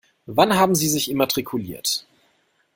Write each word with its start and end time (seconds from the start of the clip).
Wann 0.25 0.55
haben 0.55 0.73
Sie 0.73 0.89
sich 0.89 1.11
immatrikuliert? 1.11 2.07